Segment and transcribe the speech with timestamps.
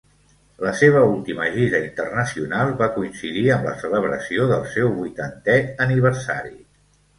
[0.67, 6.55] La seva última gira internacional va coincidir amb la celebració del seu vuitantè aniversari.